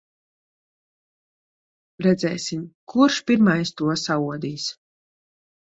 [2.07, 2.65] Redzēsim,
[2.95, 4.69] kurš pirmais to saodīs.